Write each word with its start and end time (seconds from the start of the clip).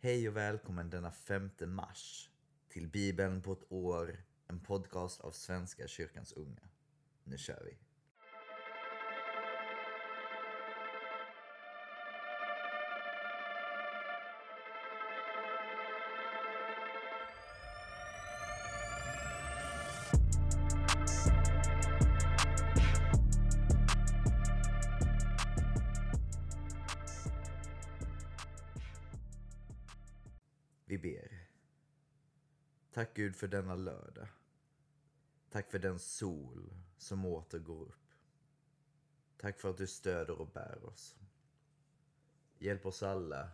Hej 0.00 0.28
och 0.28 0.36
välkommen 0.36 0.90
denna 0.90 1.10
5 1.10 1.50
mars 1.66 2.30
till 2.68 2.88
Bibeln 2.88 3.42
på 3.42 3.52
ett 3.52 3.72
år, 3.72 4.24
en 4.46 4.60
podcast 4.60 5.20
av 5.20 5.30
Svenska 5.30 5.88
kyrkans 5.88 6.32
unga. 6.32 6.68
Nu 7.24 7.38
kör 7.38 7.62
vi! 7.64 7.87
Gud 33.28 33.36
för 33.36 33.48
denna 33.48 33.74
lördag. 33.74 34.28
Tack 35.50 35.70
för 35.70 35.78
den 35.78 35.98
sol 35.98 36.74
som 36.98 37.26
åter 37.26 37.58
går 37.58 37.82
upp. 37.82 38.14
Tack 39.36 39.60
för 39.60 39.70
att 39.70 39.76
du 39.76 39.86
stöder 39.86 40.40
och 40.40 40.48
bär 40.48 40.84
oss. 40.84 41.16
Hjälp 42.58 42.86
oss 42.86 43.02
alla 43.02 43.50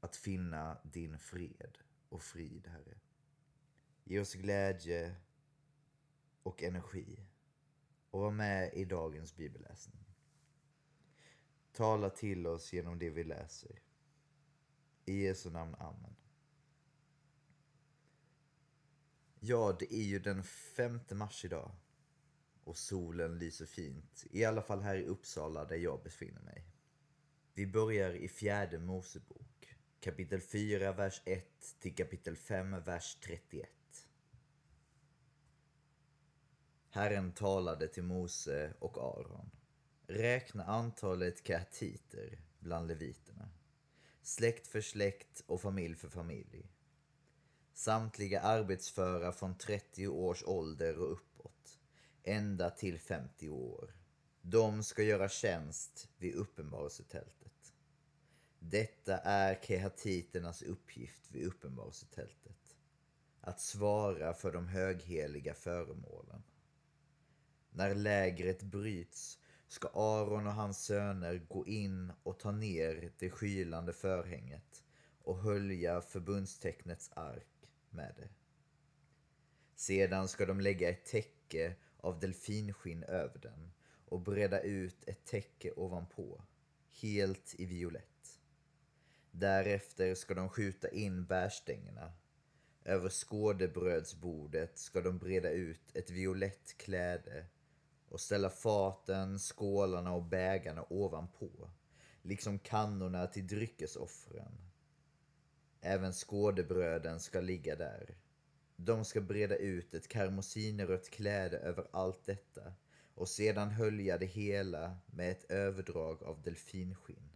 att 0.00 0.16
finna 0.16 0.78
din 0.82 1.18
fred 1.18 1.78
och 2.08 2.22
frid, 2.22 2.66
Herre. 2.66 2.98
Ge 4.04 4.20
oss 4.20 4.34
glädje 4.34 5.16
och 6.42 6.62
energi 6.62 7.26
och 8.10 8.20
var 8.20 8.30
med 8.30 8.74
i 8.74 8.84
dagens 8.84 9.36
bibelläsning. 9.36 10.04
Tala 11.72 12.10
till 12.10 12.46
oss 12.46 12.72
genom 12.72 12.98
det 12.98 13.10
vi 13.10 13.24
läser. 13.24 13.82
I 15.04 15.22
Jesu 15.22 15.50
namn, 15.50 15.74
Amen. 15.74 16.25
Ja, 19.48 19.76
det 19.78 19.94
är 19.94 20.02
ju 20.02 20.18
den 20.18 20.44
5 20.44 21.00
mars 21.10 21.44
idag. 21.44 21.70
Och 22.64 22.76
solen 22.76 23.38
lyser 23.38 23.66
fint, 23.66 24.24
i 24.30 24.44
alla 24.44 24.62
fall 24.62 24.80
här 24.80 24.96
i 24.96 25.06
Uppsala 25.06 25.64
där 25.64 25.76
jag 25.76 26.02
befinner 26.02 26.40
mig. 26.40 26.66
Vi 27.54 27.66
börjar 27.66 28.14
i 28.14 28.28
fjärde 28.28 28.78
Mosebok, 28.78 29.76
kapitel 30.00 30.40
4, 30.40 30.92
vers 30.92 31.22
1 31.24 31.76
till 31.80 31.94
kapitel 31.94 32.36
5, 32.36 32.82
vers 32.82 33.18
31. 33.20 33.68
Herren 36.90 37.32
talade 37.32 37.88
till 37.88 38.04
Mose 38.04 38.74
och 38.78 38.98
Aron. 38.98 39.50
Räkna 40.06 40.64
antalet 40.64 41.46
kehatiter 41.46 42.38
bland 42.58 42.88
leviterna, 42.88 43.50
släkt 44.22 44.66
för 44.66 44.80
släkt 44.80 45.42
och 45.46 45.60
familj 45.60 45.96
för 45.96 46.08
familj 46.08 46.75
Samtliga 47.78 48.40
arbetsföra 48.40 49.32
från 49.32 49.58
30 49.58 50.08
års 50.08 50.44
ålder 50.46 50.98
och 50.98 51.12
uppåt, 51.12 51.78
ända 52.22 52.70
till 52.70 52.98
50 52.98 53.48
år. 53.48 53.94
De 54.42 54.82
ska 54.82 55.02
göra 55.02 55.28
tjänst 55.28 56.08
vid 56.18 56.34
uppenbarelsetältet. 56.34 57.72
Detta 58.58 59.18
är 59.18 59.58
kehatiternas 59.62 60.62
uppgift 60.62 61.30
vid 61.30 61.46
uppenbarelsetältet. 61.46 62.76
Att 63.40 63.60
svara 63.60 64.34
för 64.34 64.52
de 64.52 64.68
högheliga 64.68 65.54
föremålen. 65.54 66.42
När 67.70 67.94
lägret 67.94 68.62
bryts 68.62 69.38
ska 69.68 69.88
Aron 69.88 70.46
och 70.46 70.54
hans 70.54 70.84
söner 70.84 71.38
gå 71.48 71.66
in 71.66 72.12
och 72.22 72.38
ta 72.38 72.50
ner 72.50 73.12
det 73.18 73.30
skylande 73.30 73.92
förhänget 73.92 74.84
och 75.22 75.38
hölja 75.38 76.00
förbundstecknets 76.00 77.10
ark 77.14 77.55
med 77.90 78.14
det. 78.16 78.28
Sedan 79.74 80.28
ska 80.28 80.46
de 80.46 80.60
lägga 80.60 80.90
ett 80.90 81.04
täcke 81.04 81.74
av 81.96 82.20
delfinskinn 82.20 83.02
över 83.02 83.38
den 83.38 83.72
och 84.04 84.20
breda 84.20 84.60
ut 84.60 85.08
ett 85.08 85.24
täcke 85.24 85.72
ovanpå, 85.76 86.44
helt 87.02 87.54
i 87.58 87.64
violett. 87.64 88.40
Därefter 89.30 90.14
ska 90.14 90.34
de 90.34 90.48
skjuta 90.48 90.88
in 90.88 91.24
bärstängerna. 91.24 92.12
Över 92.84 93.08
skådebrödsbordet 93.08 94.78
ska 94.78 95.00
de 95.00 95.18
breda 95.18 95.50
ut 95.50 95.96
ett 95.96 96.10
violett 96.10 96.78
kläde 96.78 97.46
och 98.08 98.20
ställa 98.20 98.50
faten, 98.50 99.38
skålarna 99.38 100.12
och 100.12 100.22
bägarna 100.22 100.86
ovanpå, 100.88 101.70
liksom 102.22 102.58
kannorna 102.58 103.26
till 103.26 103.46
dryckesoffren 103.46 104.66
Även 105.80 106.12
skådebröden 106.12 107.20
ska 107.20 107.40
ligga 107.40 107.76
där. 107.76 108.16
De 108.76 109.04
ska 109.04 109.20
breda 109.20 109.56
ut 109.56 109.94
ett 109.94 110.08
karmosinrött 110.08 111.10
kläde 111.10 111.58
över 111.58 111.86
allt 111.92 112.26
detta 112.26 112.72
och 113.14 113.28
sedan 113.28 113.70
hölja 113.70 114.18
det 114.18 114.26
hela 114.26 114.96
med 115.06 115.30
ett 115.30 115.50
överdrag 115.50 116.22
av 116.22 116.42
delfinskinn. 116.42 117.30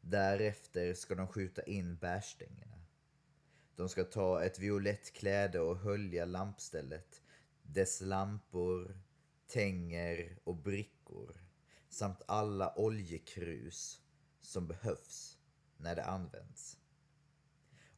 Därefter 0.00 0.94
ska 0.94 1.14
de 1.14 1.28
skjuta 1.28 1.62
in 1.62 1.96
bärstängerna. 1.96 2.84
De 3.76 3.88
ska 3.88 4.04
ta 4.04 4.44
ett 4.44 4.58
violett 4.58 5.12
kläde 5.12 5.60
och 5.60 5.78
hölja 5.78 6.24
lampstället, 6.24 7.22
dess 7.62 8.00
lampor, 8.00 9.00
tänger 9.46 10.38
och 10.44 10.56
brickor 10.56 11.40
samt 11.88 12.22
alla 12.26 12.78
oljekrus 12.78 14.00
som 14.40 14.66
behövs 14.66 15.38
när 15.76 15.96
det 15.96 16.04
används 16.04 16.78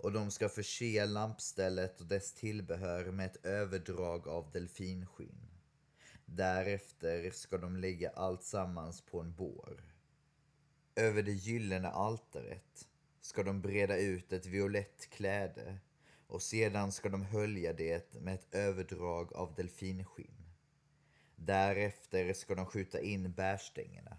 och 0.03 0.12
de 0.12 0.31
ska 0.31 0.49
förse 0.49 1.06
lampstället 1.06 2.00
och 2.00 2.06
dess 2.06 2.33
tillbehör 2.33 3.05
med 3.05 3.27
ett 3.27 3.47
överdrag 3.47 4.28
av 4.28 4.50
delfinskinn. 4.50 5.50
Därefter 6.25 7.31
ska 7.31 7.59
de 7.59 7.77
lägga 7.77 8.11
allt 8.11 8.43
sammans 8.43 9.00
på 9.00 9.21
en 9.21 9.34
bår. 9.34 9.84
Över 10.94 11.22
det 11.22 11.33
gyllene 11.33 11.88
altaret 11.88 12.88
ska 13.21 13.43
de 13.43 13.61
breda 13.61 13.97
ut 13.97 14.33
ett 14.33 14.47
violett 14.47 15.11
kläde 15.11 15.78
och 16.27 16.43
sedan 16.43 16.93
ska 16.93 17.09
de 17.09 17.22
hölja 17.22 17.72
det 17.72 18.15
med 18.15 18.34
ett 18.34 18.55
överdrag 18.55 19.32
av 19.32 19.55
delfinskinn. 19.55 20.44
Därefter 21.37 22.32
ska 22.32 22.55
de 22.55 22.67
skjuta 22.67 23.00
in 23.00 23.32
bärstängerna. 23.32 24.17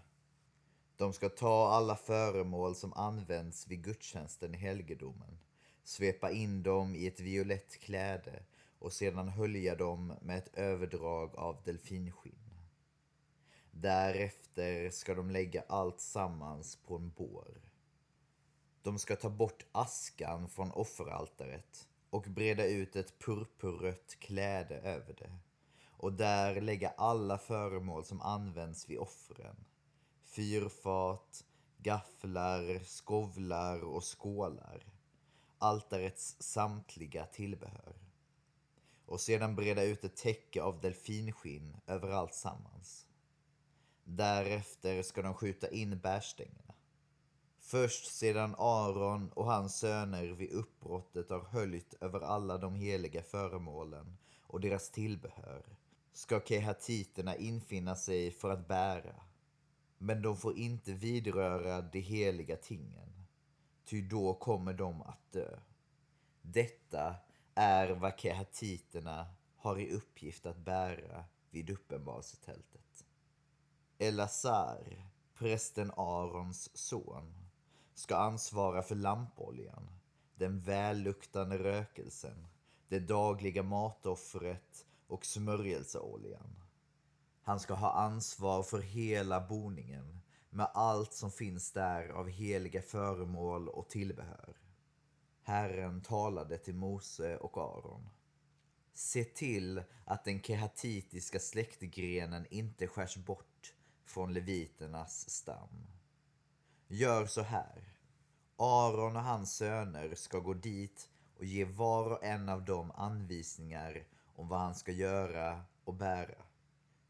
De 0.96 1.12
ska 1.12 1.28
ta 1.28 1.68
alla 1.68 1.96
föremål 1.96 2.74
som 2.74 2.92
används 2.92 3.68
vid 3.68 3.84
gudstjänsten 3.84 4.54
i 4.54 4.58
helgedomen 4.58 5.38
svepa 5.84 6.30
in 6.30 6.62
dem 6.62 6.94
i 6.94 7.06
ett 7.06 7.20
violett 7.20 7.80
kläde 7.80 8.42
och 8.78 8.92
sedan 8.92 9.28
hölja 9.28 9.74
dem 9.74 10.12
med 10.22 10.38
ett 10.38 10.54
överdrag 10.54 11.36
av 11.36 11.62
delfinskinn. 11.64 12.42
Därefter 13.70 14.90
ska 14.90 15.14
de 15.14 15.30
lägga 15.30 15.64
allt 15.68 16.00
sammans 16.00 16.76
på 16.76 16.96
en 16.96 17.10
bår. 17.10 17.60
De 18.82 18.98
ska 18.98 19.16
ta 19.16 19.30
bort 19.30 19.66
askan 19.72 20.48
från 20.48 20.72
offeraltaret 20.72 21.88
och 22.10 22.22
breda 22.22 22.66
ut 22.66 22.96
ett 22.96 23.18
purpurrött 23.18 24.16
kläde 24.18 24.76
över 24.76 25.14
det 25.18 25.38
och 26.02 26.12
där 26.12 26.60
lägga 26.60 26.88
alla 26.88 27.38
föremål 27.38 28.04
som 28.04 28.20
används 28.20 28.90
vid 28.90 28.98
offren. 28.98 29.64
Fyrfat, 30.22 31.44
gafflar, 31.78 32.84
skovlar 32.84 33.84
och 33.84 34.18
skålar 34.18 34.91
altarets 35.62 36.36
samtliga 36.42 37.26
tillbehör 37.26 37.94
och 39.06 39.20
sedan 39.20 39.56
breda 39.56 39.82
ut 39.82 40.04
ett 40.04 40.16
täcke 40.16 40.62
av 40.62 40.80
delfinskinn 40.80 41.76
över 41.86 42.08
allt 42.08 42.34
sammans. 42.34 43.06
Därefter 44.04 45.02
ska 45.02 45.22
de 45.22 45.34
skjuta 45.34 45.68
in 45.68 45.98
bärstängerna. 45.98 46.74
Först 47.60 48.06
sedan 48.06 48.54
Aron 48.58 49.30
och 49.32 49.46
hans 49.46 49.78
söner 49.78 50.26
vid 50.26 50.52
uppbrottet 50.52 51.30
har 51.30 51.40
höljt 51.40 51.94
över 52.00 52.20
alla 52.20 52.58
de 52.58 52.74
heliga 52.74 53.22
föremålen 53.22 54.18
och 54.42 54.60
deras 54.60 54.90
tillbehör 54.90 55.64
ska 56.12 56.40
kehatiterna 56.40 57.36
infinna 57.36 57.96
sig 57.96 58.30
för 58.30 58.50
att 58.50 58.68
bära. 58.68 59.14
Men 59.98 60.22
de 60.22 60.36
får 60.36 60.58
inte 60.58 60.92
vidröra 60.92 61.82
de 61.82 62.00
heliga 62.00 62.56
tingen 62.56 63.21
ty 63.84 64.02
då 64.02 64.34
kommer 64.34 64.72
de 64.72 65.02
att 65.02 65.32
dö. 65.32 65.58
Detta 66.42 67.14
är 67.54 67.90
vad 67.90 68.20
kehatiterna 68.20 69.26
har 69.56 69.78
i 69.78 69.92
uppgift 69.92 70.46
att 70.46 70.56
bära 70.56 71.24
vid 71.50 71.70
uppenbarelsetältet. 71.70 73.04
Elazar, 73.98 75.10
prästen 75.34 75.90
Arons 75.96 76.76
son, 76.76 77.48
ska 77.94 78.16
ansvara 78.16 78.82
för 78.82 78.94
lampoljan, 78.94 79.90
den 80.34 80.60
välluktande 80.60 81.58
rökelsen, 81.58 82.46
det 82.88 82.98
dagliga 82.98 83.62
matoffret 83.62 84.86
och 85.06 85.26
smörjelseoljan. 85.26 86.62
Han 87.42 87.60
ska 87.60 87.74
ha 87.74 87.92
ansvar 87.92 88.62
för 88.62 88.78
hela 88.78 89.40
boningen 89.40 90.21
med 90.54 90.70
allt 90.74 91.12
som 91.12 91.30
finns 91.30 91.72
där 91.72 92.08
av 92.08 92.28
heliga 92.28 92.82
föremål 92.82 93.68
och 93.68 93.88
tillbehör. 93.88 94.56
Herren 95.42 96.02
talade 96.02 96.58
till 96.58 96.74
Mose 96.74 97.36
och 97.36 97.56
Aron. 97.58 98.08
Se 98.92 99.24
till 99.24 99.82
att 100.04 100.24
den 100.24 100.42
kehatitiska 100.42 101.38
släktgrenen 101.38 102.46
inte 102.50 102.86
skärs 102.86 103.16
bort 103.16 103.74
från 104.04 104.32
leviternas 104.32 105.30
stam. 105.30 105.86
Gör 106.88 107.26
så 107.26 107.42
här. 107.42 107.94
Aron 108.56 109.16
och 109.16 109.22
hans 109.22 109.56
söner 109.56 110.14
ska 110.14 110.38
gå 110.38 110.54
dit 110.54 111.10
och 111.38 111.44
ge 111.44 111.64
var 111.64 112.10
och 112.10 112.24
en 112.24 112.48
av 112.48 112.64
dem 112.64 112.90
anvisningar 112.90 114.06
om 114.36 114.48
vad 114.48 114.60
han 114.60 114.74
ska 114.74 114.92
göra 114.92 115.64
och 115.84 115.94
bära. 115.94 116.44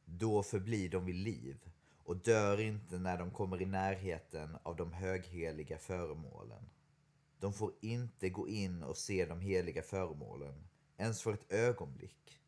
Då 0.05 0.43
förblir 0.43 0.91
de 0.91 1.05
vid 1.05 1.17
liv 1.17 1.72
och 2.05 2.17
dör 2.17 2.61
inte 2.61 2.99
när 2.99 3.19
de 3.19 3.31
kommer 3.31 3.63
i 3.63 3.67
närheten 3.67 4.57
av 4.63 4.77
de 4.77 4.93
högheliga 4.93 5.79
föremålen. 5.79 6.71
De 7.39 7.53
får 7.53 7.73
inte 7.81 8.29
gå 8.29 8.49
in 8.49 8.83
och 8.83 8.97
se 8.97 9.27
de 9.27 9.41
heliga 9.41 9.83
föremålen, 9.83 10.69
ens 10.97 11.23
för 11.23 11.33
ett 11.33 11.53
ögonblick, 11.53 12.41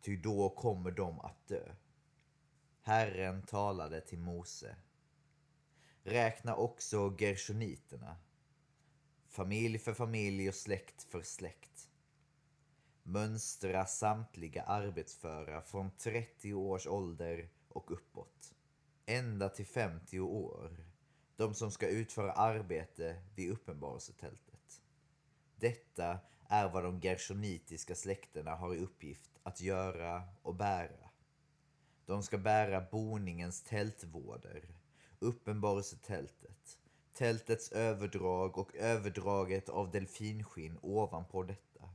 ty 0.00 0.16
då 0.16 0.50
kommer 0.50 0.90
de 0.90 1.20
att 1.20 1.48
dö. 1.48 1.74
Herren 2.82 3.42
talade 3.42 4.00
till 4.00 4.18
Mose. 4.18 4.76
Räkna 6.02 6.56
också 6.56 7.16
gershoniterna, 7.18 8.16
familj 9.28 9.78
för 9.78 9.94
familj 9.94 10.48
och 10.48 10.54
släkt 10.54 11.02
för 11.02 11.22
släkt. 11.22 11.88
Mönstra 13.02 13.86
samtliga 13.86 14.62
arbetsföra 14.62 15.62
från 15.62 15.90
30 15.96 16.54
års 16.54 16.86
ålder 16.86 17.48
och 17.68 17.90
uppåt, 17.90 18.54
ända 19.06 19.48
till 19.48 19.66
50 19.66 20.20
år, 20.20 20.84
de 21.36 21.54
som 21.54 21.70
ska 21.70 21.88
utföra 21.88 22.32
arbete 22.32 23.22
vid 23.34 23.50
uppenbarelsetältet. 23.50 24.82
Detta 25.56 26.18
är 26.48 26.68
vad 26.68 26.84
de 26.84 27.00
gershonitiska 27.00 27.94
släkterna 27.94 28.54
har 28.54 28.74
i 28.74 28.78
uppgift 28.78 29.30
att 29.42 29.60
göra 29.60 30.22
och 30.42 30.54
bära. 30.54 31.10
De 32.06 32.22
ska 32.22 32.38
bära 32.38 32.86
boningens 32.90 33.62
tältvårder, 33.62 34.74
uppenbarelsetältet, 35.18 36.78
tältets 37.12 37.72
överdrag 37.72 38.58
och 38.58 38.76
överdraget 38.76 39.68
av 39.68 39.90
delfinskinn 39.90 40.78
ovanpå 40.82 41.42
detta. 41.42 41.90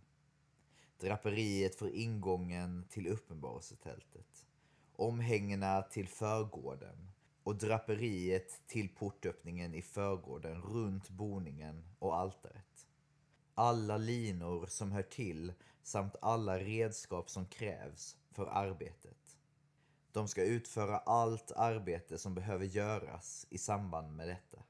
Draperiet 0.99 1.75
för 1.75 1.95
ingången 1.95 2.87
till 2.89 3.07
uppenbarelsetältet, 3.07 4.45
omhängena 5.01 5.81
till 5.81 6.07
förgården 6.07 7.11
och 7.43 7.55
draperiet 7.55 8.67
till 8.67 8.89
portöppningen 8.89 9.73
i 9.73 9.81
förgården 9.81 10.61
runt 10.61 11.09
boningen 11.09 11.83
och 11.99 12.17
altaret. 12.17 12.87
Alla 13.55 13.97
linor 13.97 14.65
som 14.65 14.91
hör 14.91 15.03
till 15.03 15.53
samt 15.83 16.15
alla 16.21 16.59
redskap 16.59 17.29
som 17.29 17.45
krävs 17.45 18.17
för 18.31 18.45
arbetet. 18.45 19.37
De 20.11 20.27
ska 20.27 20.43
utföra 20.43 20.97
allt 20.97 21.51
arbete 21.51 22.17
som 22.17 22.35
behöver 22.35 22.65
göras 22.65 23.47
i 23.49 23.57
samband 23.57 24.15
med 24.15 24.27
detta. 24.27 24.63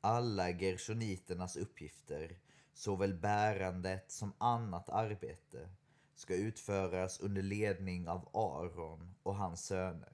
Alla 0.00 0.50
gershoniternas 0.50 1.56
uppgifter, 1.56 2.38
såväl 2.74 3.14
bärandet 3.14 4.10
som 4.10 4.32
annat 4.38 4.88
arbete, 4.88 5.68
ska 6.16 6.34
utföras 6.34 7.20
under 7.20 7.42
ledning 7.42 8.08
av 8.08 8.28
Aron 8.32 9.14
och 9.22 9.36
hans 9.36 9.66
söner. 9.66 10.12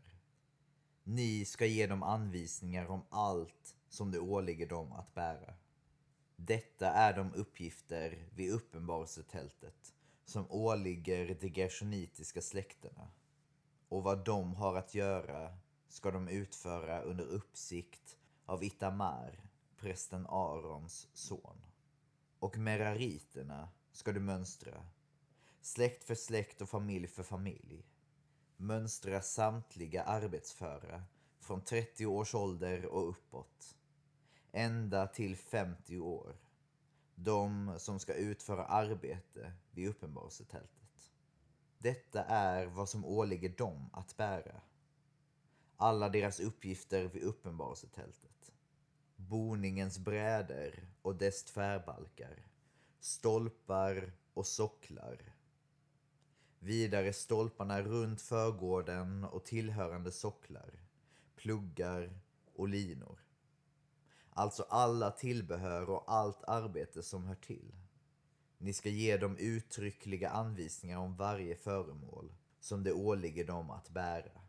Ni 1.05 1.45
ska 1.45 1.67
ge 1.67 1.87
dem 1.87 2.03
anvisningar 2.03 2.87
om 2.87 3.03
allt 3.11 3.77
som 3.89 4.11
det 4.11 4.19
åligger 4.19 4.67
dem 4.67 4.93
att 4.93 5.15
bära. 5.15 5.55
Detta 6.37 6.91
är 6.93 7.17
de 7.17 7.35
uppgifter 7.35 8.29
vid 8.35 8.53
uppenbarelsetältet 8.53 9.95
som 10.25 10.47
åligger 10.51 11.37
de 11.41 11.49
gershonitiska 11.49 12.43
släkterna. 12.43 13.09
Och 13.89 14.03
vad 14.03 14.25
de 14.25 14.55
har 14.55 14.77
att 14.77 14.95
göra 14.95 15.59
ska 15.89 16.11
de 16.11 16.29
utföra 16.29 17.03
under 17.03 17.25
uppsikt 17.25 18.19
av 18.47 18.65
Itamar, 18.65 19.41
prästen 19.77 20.27
Arons 20.27 21.09
son. 21.13 21.65
Och 22.39 22.59
merariterna 22.59 23.69
ska 23.93 24.13
du 24.13 24.21
mönstra, 24.21 24.87
släkt 25.63 26.05
för 26.05 26.15
släkt 26.15 26.61
och 26.61 26.69
familj 26.69 27.07
för 27.07 27.23
familj. 27.23 27.87
Mönstra 28.57 29.23
samtliga 29.23 30.03
arbetsföra 30.03 31.03
från 31.41 31.65
30 31.65 32.07
års 32.07 32.35
ålder 32.35 32.87
och 32.87 33.09
uppåt, 33.09 33.77
ända 34.53 35.07
till 35.07 35.37
50 35.37 35.99
år. 35.99 36.37
De 37.15 37.75
som 37.79 37.99
ska 37.99 38.15
utföra 38.15 38.65
arbete 38.65 39.53
vid 39.71 39.89
uppenbarelsetältet. 39.89 41.13
Detta 41.79 42.25
är 42.25 42.67
vad 42.67 42.89
som 42.89 43.05
åligger 43.05 43.49
dem 43.49 43.91
att 43.93 44.17
bära. 44.17 44.61
Alla 45.77 46.09
deras 46.09 46.41
uppgifter 46.41 47.05
vid 47.05 47.23
uppenbarelsetältet. 47.23 48.53
Boningens 49.17 49.99
bräder 49.99 50.89
och 51.03 51.17
dess 51.17 51.45
tvärbalkar. 51.45 52.47
Stolpar 53.01 54.13
och 54.35 54.47
socklar. 54.47 55.33
Vidare 56.65 57.13
stolparna 57.13 57.83
runt 57.83 58.21
förgården 58.21 59.25
och 59.25 59.45
tillhörande 59.45 60.13
socklar. 60.13 60.71
Pluggar 61.37 62.21
och 62.55 62.69
linor. 62.69 63.19
Alltså 64.31 64.63
alla 64.63 65.11
tillbehör 65.11 65.91
och 65.91 66.13
allt 66.13 66.45
arbete 66.45 67.03
som 67.03 67.25
hör 67.25 67.35
till. 67.35 67.73
Ni 68.59 68.73
ska 68.73 68.89
ge 68.89 69.17
dem 69.17 69.37
uttryckliga 69.37 70.31
anvisningar 70.31 70.99
om 70.99 71.17
varje 71.17 71.57
föremål 71.57 72.33
som 72.61 72.85
det 72.85 72.93
åligger 72.93 73.45
dem 73.45 73.71
att 73.71 73.89
bära. 73.89 74.41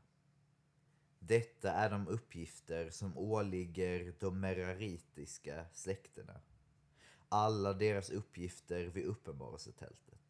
Detta 1.19 1.71
är 1.71 1.89
de 1.89 2.07
uppgifter 2.07 2.89
som 2.89 3.17
åligger 3.17 4.13
de 4.19 4.39
meraritiska 4.39 5.65
släkterna. 5.73 6.41
Alla 7.29 7.73
deras 7.73 8.09
uppgifter 8.09 8.85
vid 8.85 9.05
uppenbarelsetältet. 9.05 10.22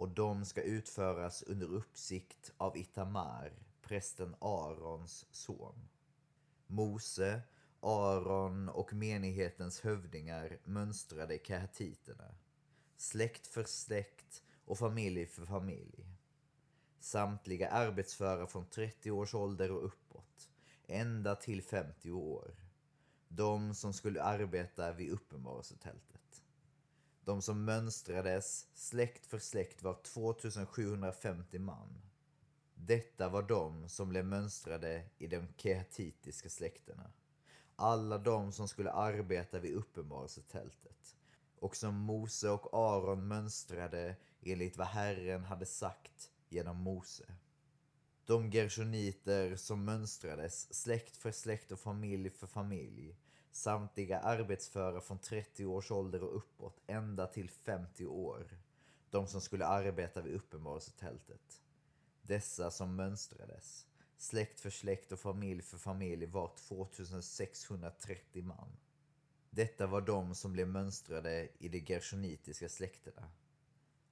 Och 0.00 0.08
de 0.08 0.44
ska 0.44 0.62
utföras 0.62 1.42
under 1.42 1.66
uppsikt 1.66 2.52
av 2.56 2.76
Itamar, 2.76 3.52
prästen 3.82 4.34
Arons 4.38 5.26
son. 5.30 5.88
Mose, 6.66 7.42
Aron 7.80 8.68
och 8.68 8.92
menighetens 8.92 9.80
hövdingar 9.80 10.58
mönstrade 10.64 11.38
kehatiterna 11.44 12.34
släkt 12.96 13.46
för 13.46 13.64
släkt 13.64 14.42
och 14.64 14.78
familj 14.78 15.26
för 15.26 15.46
familj. 15.46 16.06
Samtliga 17.00 17.68
arbetsföra 17.68 18.46
från 18.46 18.66
30 18.66 19.10
års 19.10 19.34
ålder 19.34 19.70
och 19.70 19.84
uppåt, 19.84 20.50
ända 20.86 21.34
till 21.34 21.62
50 21.62 22.10
år. 22.10 22.54
De 23.28 23.74
som 23.74 23.92
skulle 23.92 24.22
arbeta 24.22 24.92
vid 24.92 25.10
uppenbarelsetältet. 25.10 26.19
De 27.24 27.42
som 27.42 27.64
mönstrades 27.64 28.68
släkt 28.74 29.26
för 29.26 29.38
släkt 29.38 29.82
var 29.82 30.02
2750 30.02 31.58
man. 31.58 32.02
Detta 32.74 33.28
var 33.28 33.42
de 33.42 33.88
som 33.88 34.08
blev 34.08 34.24
mönstrade 34.24 35.04
i 35.18 35.26
de 35.26 35.46
kehatitiska 35.56 36.48
släkterna. 36.48 37.10
Alla 37.76 38.18
de 38.18 38.52
som 38.52 38.68
skulle 38.68 38.90
arbeta 38.90 39.58
vid 39.58 39.74
uppenbarelsetältet 39.74 41.16
och 41.58 41.76
som 41.76 41.94
Mose 41.94 42.50
och 42.50 42.74
Aron 42.74 43.28
mönstrade 43.28 44.16
enligt 44.42 44.76
vad 44.76 44.86
Herren 44.86 45.44
hade 45.44 45.66
sagt 45.66 46.30
genom 46.48 46.76
Mose. 46.76 47.24
De 48.24 48.50
gershoniter 48.50 49.56
som 49.56 49.84
mönstrades 49.84 50.74
släkt 50.74 51.16
för 51.16 51.32
släkt 51.32 51.72
och 51.72 51.80
familj 51.80 52.30
för 52.30 52.46
familj, 52.46 53.16
samtliga 53.50 54.20
arbetsföra 54.20 55.00
från 55.00 55.18
30 55.18 55.66
års 55.66 55.90
ålder 55.90 56.22
och 56.22 56.36
uppåt 56.36 56.80
ända 56.86 57.26
till 57.26 57.50
50 57.50 58.06
år, 58.06 58.58
de 59.10 59.26
som 59.26 59.40
skulle 59.40 59.66
arbeta 59.66 60.20
vid 60.20 60.34
uppenbarelsetältet. 60.34 61.62
Dessa 62.22 62.70
som 62.70 62.96
mönstrades, 62.96 63.86
släkt 64.18 64.60
för 64.60 64.70
släkt 64.70 65.12
och 65.12 65.20
familj 65.20 65.62
för 65.62 65.78
familj 65.78 66.26
var 66.26 66.52
2630 66.56 68.42
man. 68.42 68.76
Detta 69.50 69.86
var 69.86 70.00
de 70.00 70.34
som 70.34 70.52
blev 70.52 70.68
mönstrade 70.68 71.48
i 71.58 71.68
de 71.68 71.80
gershonitiska 71.80 72.68
släkterna. 72.68 73.30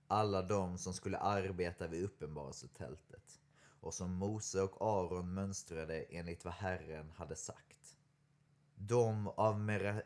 Alla 0.06 0.42
de 0.42 0.78
som 0.78 0.94
skulle 0.94 1.18
arbeta 1.18 1.86
vid 1.86 2.04
uppenbarelsetältet 2.04 3.40
och 3.80 3.94
som 3.94 4.14
Mose 4.14 4.62
och 4.62 4.76
Aron 4.80 5.34
mönstrade 5.34 6.02
enligt 6.02 6.44
vad 6.44 6.54
Herren 6.54 7.10
hade 7.10 7.36
sagt. 7.36 7.77
De 8.80 9.28
av, 9.28 9.60
mera... 9.60 10.02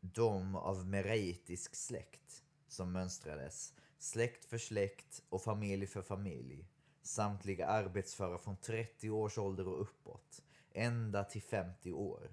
de 0.00 0.56
av 0.56 0.86
meraitisk 0.86 1.74
släkt 1.74 2.44
som 2.68 2.92
mönstrades, 2.92 3.74
släkt 3.98 4.44
för 4.44 4.58
släkt 4.58 5.22
och 5.28 5.42
familj 5.42 5.86
för 5.86 6.02
familj, 6.02 6.68
samtliga 7.02 7.66
arbetsföra 7.66 8.38
från 8.38 8.56
30 8.56 9.10
års 9.10 9.38
ålder 9.38 9.68
och 9.68 9.80
uppåt, 9.80 10.42
ända 10.72 11.24
till 11.24 11.42
50 11.42 11.92
år 11.92 12.30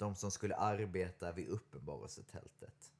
de 0.00 0.14
som 0.14 0.30
skulle 0.30 0.56
arbeta 0.56 1.32
vid 1.32 1.48
uppenbarelsetältet. 1.48 2.92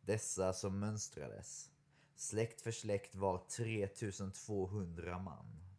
Dessa 0.00 0.52
som 0.52 0.78
mönstrades, 0.78 1.70
släkt 2.14 2.60
för 2.60 2.70
släkt 2.70 3.14
var 3.14 3.44
3200 3.48 5.18
man. 5.18 5.73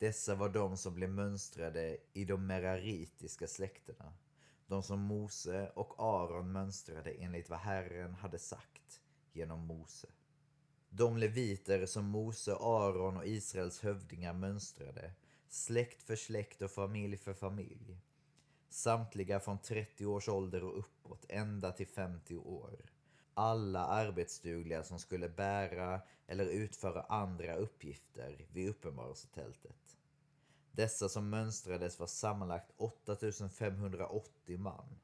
Dessa 0.00 0.34
var 0.34 0.48
de 0.48 0.76
som 0.76 0.94
blev 0.94 1.10
mönstrade 1.10 1.96
i 2.12 2.24
de 2.24 2.46
meraritiska 2.46 3.46
släkterna, 3.46 4.12
de 4.66 4.82
som 4.82 5.00
Mose 5.00 5.70
och 5.74 5.94
Aron 5.98 6.52
mönstrade 6.52 7.10
enligt 7.10 7.50
vad 7.50 7.58
Herren 7.58 8.14
hade 8.14 8.38
sagt 8.38 9.00
genom 9.32 9.66
Mose. 9.66 10.08
De 10.88 11.16
leviter 11.16 11.86
som 11.86 12.04
Mose, 12.04 12.54
Aron 12.54 13.16
och 13.16 13.26
Israels 13.26 13.80
hövdingar 13.80 14.32
mönstrade, 14.32 15.12
släkt 15.48 16.02
för 16.02 16.16
släkt 16.16 16.62
och 16.62 16.70
familj 16.70 17.16
för 17.16 17.34
familj. 17.34 18.00
Samtliga 18.68 19.40
från 19.40 19.58
30 19.58 20.06
års 20.06 20.28
ålder 20.28 20.64
och 20.64 20.78
uppåt, 20.78 21.24
ända 21.28 21.72
till 21.72 21.88
50 21.88 22.36
år. 22.36 22.90
Alla 23.34 23.86
arbetsdugliga 23.86 24.82
som 24.82 24.98
skulle 24.98 25.28
bära 25.28 26.00
eller 26.26 26.44
utföra 26.44 27.02
andra 27.02 27.54
uppgifter 27.54 28.46
vid 28.52 28.68
uppenbarelsetältet. 28.68 29.96
Dessa 30.72 31.08
som 31.08 31.30
mönstrades 31.30 31.98
var 31.98 32.06
sammanlagt 32.06 32.72
8580 32.76 34.58
man. 34.58 34.98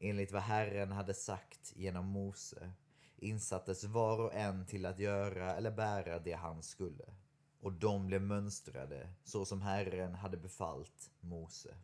Enligt 0.00 0.32
vad 0.32 0.42
Herren 0.42 0.92
hade 0.92 1.14
sagt 1.14 1.72
genom 1.76 2.06
Mose 2.06 2.72
insattes 3.16 3.84
var 3.84 4.18
och 4.20 4.34
en 4.34 4.66
till 4.66 4.86
att 4.86 4.98
göra 4.98 5.56
eller 5.56 5.70
bära 5.70 6.18
det 6.18 6.32
han 6.32 6.62
skulle. 6.62 7.14
Och 7.60 7.72
de 7.72 8.06
blev 8.06 8.22
mönstrade 8.22 9.08
så 9.24 9.44
som 9.44 9.62
Herren 9.62 10.14
hade 10.14 10.36
befallt 10.36 11.10
Mose. 11.20 11.74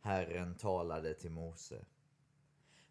Herren 0.00 0.56
talade 0.56 1.14
till 1.14 1.30
Mose. 1.30 1.84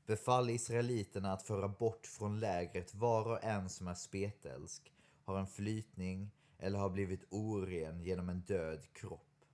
Befall 0.09 0.49
israeliterna 0.49 1.33
att 1.33 1.43
föra 1.43 1.67
bort 1.67 2.07
från 2.07 2.39
lägret 2.39 2.95
var 2.95 3.31
och 3.31 3.43
en 3.43 3.69
som 3.69 3.87
är 3.87 3.93
spetälsk, 3.93 4.93
har 5.25 5.39
en 5.39 5.47
flytning 5.47 6.31
eller 6.57 6.79
har 6.79 6.89
blivit 6.89 7.25
oren 7.29 8.01
genom 8.01 8.29
en 8.29 8.41
död 8.41 8.93
kropp. 8.93 9.45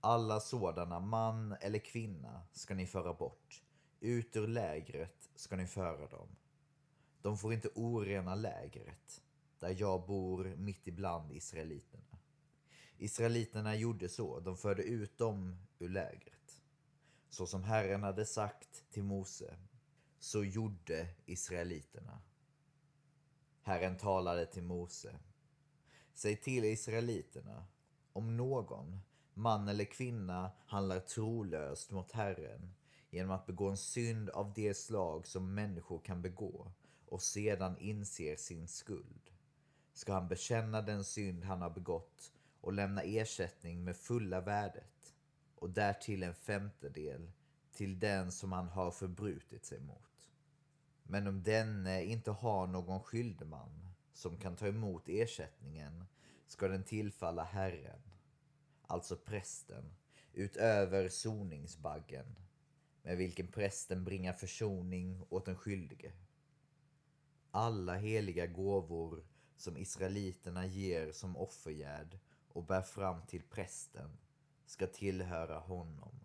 Alla 0.00 0.40
sådana, 0.40 1.00
man 1.00 1.52
eller 1.60 1.78
kvinna, 1.78 2.42
ska 2.52 2.74
ni 2.74 2.86
föra 2.86 3.14
bort. 3.14 3.62
Ut 4.00 4.36
ur 4.36 4.48
lägret 4.48 5.30
ska 5.34 5.56
ni 5.56 5.66
föra 5.66 6.06
dem. 6.06 6.28
De 7.20 7.38
får 7.38 7.52
inte 7.52 7.68
orena 7.74 8.34
lägret, 8.34 9.22
där 9.58 9.76
jag 9.78 10.06
bor 10.06 10.44
mitt 10.56 10.86
ibland 10.86 11.32
israeliterna. 11.32 12.18
Israeliterna 12.98 13.74
gjorde 13.74 14.08
så, 14.08 14.40
de 14.40 14.56
förde 14.56 14.82
ut 14.82 15.18
dem 15.18 15.56
ur 15.78 15.88
lägret. 15.88 16.41
Så 17.32 17.46
som 17.46 17.64
Herren 17.64 18.02
hade 18.02 18.26
sagt 18.26 18.84
till 18.90 19.02
Mose, 19.02 19.56
så 20.18 20.44
gjorde 20.44 21.08
israeliterna. 21.26 22.22
Herren 23.62 23.96
talade 23.96 24.46
till 24.46 24.62
Mose. 24.62 25.18
Säg 26.14 26.36
till 26.36 26.64
israeliterna, 26.64 27.66
om 28.12 28.36
någon, 28.36 29.00
man 29.34 29.68
eller 29.68 29.84
kvinna, 29.84 30.50
handlar 30.66 31.00
trolöst 31.00 31.90
mot 31.90 32.12
Herren 32.12 32.74
genom 33.10 33.30
att 33.30 33.46
begå 33.46 33.68
en 33.68 33.76
synd 33.76 34.30
av 34.30 34.52
det 34.54 34.74
slag 34.74 35.26
som 35.26 35.54
människor 35.54 35.98
kan 35.98 36.22
begå 36.22 36.72
och 37.06 37.22
sedan 37.22 37.78
inser 37.78 38.36
sin 38.36 38.68
skuld, 38.68 39.30
ska 39.92 40.12
han 40.12 40.28
bekänna 40.28 40.82
den 40.82 41.04
synd 41.04 41.44
han 41.44 41.62
har 41.62 41.70
begått 41.70 42.32
och 42.60 42.72
lämna 42.72 43.02
ersättning 43.02 43.84
med 43.84 43.96
fulla 43.96 44.40
värdet 44.40 45.01
och 45.62 45.70
därtill 45.70 46.22
en 46.22 46.34
femtedel 46.34 47.30
till 47.72 48.00
den 48.00 48.32
som 48.32 48.52
han 48.52 48.68
har 48.68 48.90
förbrutit 48.90 49.64
sig 49.64 49.80
mot. 49.80 50.30
Men 51.02 51.26
om 51.26 51.42
denne 51.42 52.04
inte 52.04 52.30
har 52.30 52.66
någon 52.66 53.02
skyldeman 53.02 53.88
som 54.12 54.36
kan 54.36 54.56
ta 54.56 54.66
emot 54.66 55.08
ersättningen 55.08 56.04
ska 56.46 56.68
den 56.68 56.84
tillfalla 56.84 57.44
Herren, 57.44 58.02
alltså 58.86 59.16
prästen, 59.16 59.94
utöver 60.32 61.08
soningsbaggen 61.08 62.36
med 63.02 63.16
vilken 63.16 63.46
prästen 63.46 64.04
bringar 64.04 64.32
försoning 64.32 65.26
åt 65.28 65.44
den 65.44 65.56
skyldige. 65.56 66.12
Alla 67.50 67.94
heliga 67.94 68.46
gåvor 68.46 69.24
som 69.56 69.76
israeliterna 69.76 70.66
ger 70.66 71.12
som 71.12 71.36
offergärd 71.36 72.18
och 72.48 72.64
bär 72.64 72.82
fram 72.82 73.26
till 73.26 73.42
prästen 73.42 74.18
ska 74.72 74.86
tillhöra 74.86 75.58
honom. 75.58 76.20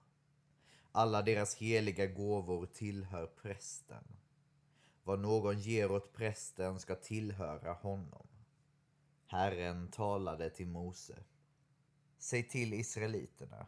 Alla 0.91 1.21
deras 1.21 1.55
heliga 1.55 2.07
gåvor 2.07 2.65
tillhör 2.65 3.27
prästen. 3.27 4.03
Vad 5.03 5.19
någon 5.19 5.59
ger 5.59 5.91
åt 5.91 6.13
prästen 6.13 6.79
ska 6.79 6.95
tillhöra 6.95 7.73
honom. 7.73 8.27
Herren 9.27 9.91
talade 9.91 10.49
till 10.49 10.67
Mose. 10.67 11.23
Säg 12.17 12.47
till 12.47 12.73
israeliterna. 12.73 13.65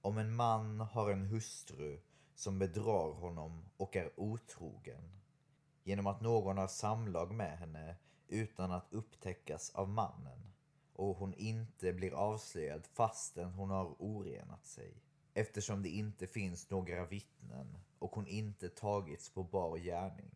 Om 0.00 0.18
en 0.18 0.36
man 0.36 0.80
har 0.80 1.10
en 1.10 1.26
hustru 1.26 2.00
som 2.34 2.58
bedrar 2.58 3.12
honom 3.12 3.64
och 3.76 3.96
är 3.96 4.20
otrogen 4.20 5.20
genom 5.84 6.06
att 6.06 6.20
någon 6.20 6.58
har 6.58 6.68
samlag 6.68 7.34
med 7.34 7.58
henne 7.58 7.96
utan 8.28 8.72
att 8.72 8.92
upptäckas 8.92 9.70
av 9.70 9.88
mannen 9.88 10.52
och 10.98 11.16
hon 11.16 11.34
inte 11.34 11.92
blir 11.92 12.12
avslöjad 12.12 12.86
fastän 12.86 13.52
hon 13.52 13.70
har 13.70 13.96
orenat 13.98 14.66
sig 14.66 14.94
eftersom 15.34 15.82
det 15.82 15.88
inte 15.88 16.26
finns 16.26 16.70
några 16.70 17.06
vittnen 17.06 17.78
och 17.98 18.14
hon 18.14 18.26
inte 18.26 18.68
tagits 18.68 19.30
på 19.30 19.42
bar 19.42 19.78
gärning. 19.78 20.30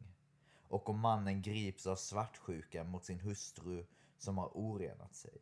Och 0.68 0.88
om 0.88 1.00
mannen 1.00 1.42
grips 1.42 1.86
av 1.86 1.96
svartsjuka 1.96 2.84
mot 2.84 3.04
sin 3.04 3.20
hustru 3.20 3.86
som 4.18 4.38
har 4.38 4.56
orenat 4.56 5.14
sig. 5.14 5.38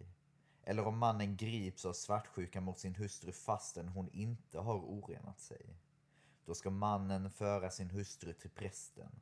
Eller 0.62 0.86
om 0.86 0.98
mannen 0.98 1.36
grips 1.36 1.84
av 1.84 1.92
svartsjuka 1.92 2.60
mot 2.60 2.78
sin 2.78 2.94
hustru 2.94 3.32
fastän 3.32 3.88
hon 3.88 4.08
inte 4.12 4.58
har 4.58 4.78
orenat 4.78 5.40
sig. 5.40 5.76
Då 6.44 6.54
ska 6.54 6.70
mannen 6.70 7.30
föra 7.30 7.70
sin 7.70 7.90
hustru 7.90 8.32
till 8.32 8.50
prästen. 8.50 9.20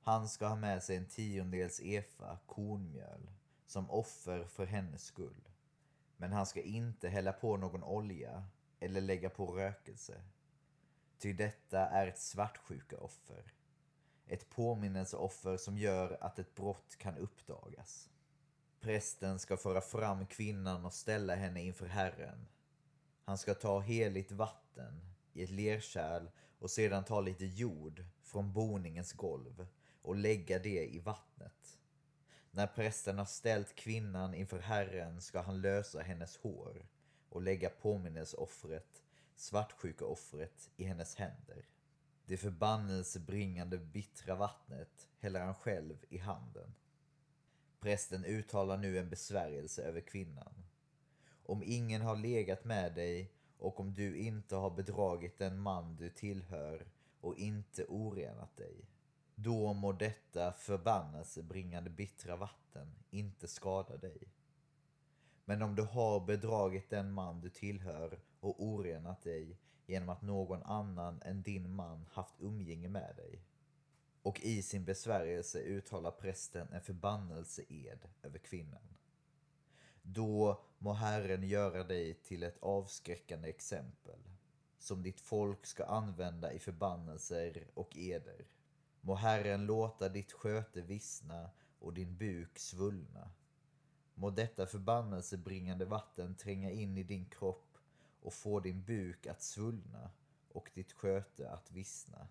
Han 0.00 0.28
ska 0.28 0.46
ha 0.46 0.56
med 0.56 0.82
sig 0.82 0.96
en 0.96 1.08
tiondels 1.08 1.80
efa 1.80 2.38
kornmjöl 2.46 3.30
som 3.66 3.90
offer 3.90 4.44
för 4.44 4.66
hennes 4.66 5.04
skull. 5.04 5.48
Men 6.16 6.32
han 6.32 6.46
ska 6.46 6.62
inte 6.62 7.08
hälla 7.08 7.32
på 7.32 7.56
någon 7.56 7.84
olja 7.84 8.44
eller 8.80 9.00
lägga 9.00 9.30
på 9.30 9.46
rökelse. 9.46 10.22
Ty 11.18 11.32
detta 11.32 11.88
är 11.88 12.06
ett 12.06 12.18
svartsjukaoffer. 12.18 13.52
Ett 14.26 14.50
påminnelseoffer 14.50 15.56
som 15.56 15.78
gör 15.78 16.18
att 16.20 16.38
ett 16.38 16.54
brott 16.54 16.96
kan 16.98 17.18
uppdagas. 17.18 18.10
Prästen 18.80 19.38
ska 19.38 19.56
föra 19.56 19.80
fram 19.80 20.26
kvinnan 20.26 20.84
och 20.84 20.92
ställa 20.92 21.34
henne 21.34 21.62
inför 21.62 21.86
Herren. 21.86 22.46
Han 23.24 23.38
ska 23.38 23.54
ta 23.54 23.80
heligt 23.80 24.32
vatten 24.32 25.00
i 25.32 25.42
ett 25.42 25.50
lerkärl 25.50 26.28
och 26.58 26.70
sedan 26.70 27.04
ta 27.04 27.20
lite 27.20 27.46
jord 27.46 28.04
från 28.22 28.52
boningens 28.52 29.12
golv 29.12 29.66
och 30.02 30.16
lägga 30.16 30.58
det 30.58 30.94
i 30.94 30.98
vattnet. 30.98 31.78
När 32.56 32.66
prästen 32.66 33.18
har 33.18 33.24
ställt 33.24 33.74
kvinnan 33.74 34.34
inför 34.34 34.58
Herren 34.58 35.20
ska 35.20 35.40
han 35.40 35.60
lösa 35.60 36.00
hennes 36.00 36.36
hår 36.36 36.86
och 37.28 37.42
lägga 37.42 37.70
påminnelseoffret, 37.70 39.02
svartsjukeoffret, 39.34 40.70
i 40.76 40.84
hennes 40.84 41.16
händer. 41.16 41.68
Det 42.26 42.36
förbannelsebringande 42.36 43.78
bittra 43.78 44.34
vattnet 44.34 45.08
häller 45.18 45.40
han 45.40 45.54
själv 45.54 45.96
i 46.08 46.18
handen. 46.18 46.74
Prästen 47.80 48.24
uttalar 48.24 48.76
nu 48.76 48.98
en 48.98 49.10
besvärjelse 49.10 49.82
över 49.82 50.00
kvinnan. 50.00 50.64
Om 51.42 51.62
ingen 51.66 52.02
har 52.02 52.16
legat 52.16 52.64
med 52.64 52.94
dig 52.94 53.32
och 53.58 53.80
om 53.80 53.94
du 53.94 54.16
inte 54.16 54.56
har 54.56 54.70
bedragit 54.70 55.38
den 55.38 55.58
man 55.58 55.96
du 55.96 56.10
tillhör 56.10 56.86
och 57.20 57.38
inte 57.38 57.84
orenat 57.84 58.56
dig, 58.56 58.84
då 59.38 59.72
må 59.72 59.92
detta 59.92 60.52
förbannelsebringande 60.52 61.90
bittra 61.90 62.36
vatten 62.36 62.94
inte 63.10 63.48
skada 63.48 63.96
dig. 63.96 64.28
Men 65.44 65.62
om 65.62 65.74
du 65.74 65.82
har 65.82 66.20
bedragit 66.20 66.90
den 66.90 67.12
man 67.12 67.40
du 67.40 67.50
tillhör 67.50 68.20
och 68.40 68.64
orenat 68.64 69.22
dig 69.22 69.58
genom 69.86 70.08
att 70.08 70.22
någon 70.22 70.62
annan 70.62 71.22
än 71.22 71.42
din 71.42 71.74
man 71.74 72.06
haft 72.12 72.34
umgänge 72.40 72.88
med 72.88 73.16
dig. 73.16 73.44
Och 74.22 74.40
i 74.40 74.62
sin 74.62 74.84
besvärjelse 74.84 75.58
uttalar 75.58 76.10
prästen 76.10 76.72
en 76.72 76.82
förbannelseed 76.82 78.08
över 78.22 78.38
kvinnan. 78.38 78.96
Då 80.02 80.64
må 80.78 80.92
Herren 80.92 81.42
göra 81.42 81.84
dig 81.84 82.14
till 82.14 82.42
ett 82.42 82.58
avskräckande 82.60 83.48
exempel 83.48 84.20
som 84.78 85.02
ditt 85.02 85.20
folk 85.20 85.66
ska 85.66 85.84
använda 85.84 86.52
i 86.52 86.58
förbannelser 86.58 87.66
och 87.74 87.96
eder. 87.96 88.46
Må 89.06 89.14
Herren 89.14 89.66
låta 89.66 90.08
ditt 90.08 90.32
sköte 90.32 90.82
vissna 90.82 91.50
och 91.78 91.94
din 91.94 92.16
buk 92.16 92.58
svullna 92.58 93.30
Må 94.14 94.30
detta 94.30 94.66
förbannelsebringande 94.66 95.84
vatten 95.84 96.34
tränga 96.34 96.70
in 96.70 96.98
i 96.98 97.02
din 97.02 97.26
kropp 97.26 97.78
och 98.20 98.34
få 98.34 98.60
din 98.60 98.84
buk 98.84 99.26
att 99.26 99.42
svullna 99.42 100.10
och 100.48 100.70
ditt 100.74 100.92
sköte 100.92 101.50
att 101.50 101.70
vissna. 101.70 102.28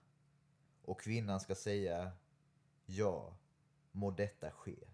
Och 0.82 1.02
kvinnan 1.02 1.40
ska 1.40 1.56
säga, 1.56 2.12
Ja, 2.86 3.38
må 3.92 4.12
detta 4.12 4.52
ske. 4.52 4.88